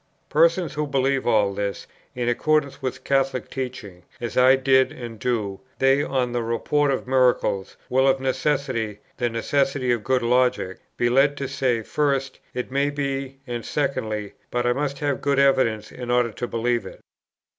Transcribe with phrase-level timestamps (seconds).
[0.29, 5.59] Persons, who believe all this, in accordance with Catholic teaching, as I did and do,
[5.77, 10.79] they, on the report of a miracle, will of necessity, the necessity of good logic,
[10.97, 15.37] be led to say, first, "It may be," and secondly, "But I must have good
[15.37, 17.01] evidence in order to believe it."